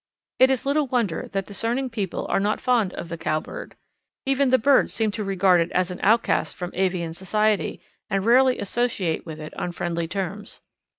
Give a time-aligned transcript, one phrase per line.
[0.39, 3.75] It is little wonder that discerning people are not fond of the Cowbird.
[4.25, 8.57] Even the birds seem to regard it as an outcast from avian society, and rarely
[8.57, 10.61] associate with it on friendly terms.